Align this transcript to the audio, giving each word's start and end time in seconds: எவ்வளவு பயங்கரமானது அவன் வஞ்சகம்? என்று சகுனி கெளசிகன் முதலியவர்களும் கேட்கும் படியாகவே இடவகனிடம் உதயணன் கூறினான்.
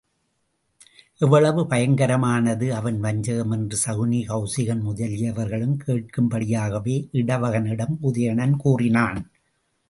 எவ்வளவு 1.17 1.61
பயங்கரமானது 1.63 2.69
அவன் 2.69 2.99
வஞ்சகம்? 2.99 3.51
என்று 3.51 3.77
சகுனி 3.85 4.21
கெளசிகன் 4.23 4.81
முதலியவர்களும் 4.81 5.75
கேட்கும் 5.75 6.31
படியாகவே 6.31 6.97
இடவகனிடம் 7.13 7.95
உதயணன் 8.01 8.57
கூறினான். 8.57 9.21